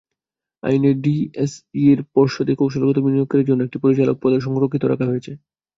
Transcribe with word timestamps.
আইনে 0.63 0.91
ডিএসইর 1.03 1.99
পর্ষদে 2.15 2.53
কৌশলগত 2.59 2.97
বিনিয়োগকারীর 3.01 3.47
জন্য 3.49 3.61
একটি 3.63 3.77
পরিচালক 3.83 4.15
পদও 4.19 4.45
সংরক্ষিত 4.47 4.83
রাখা 4.85 5.05
হয়েছে। 5.07 5.31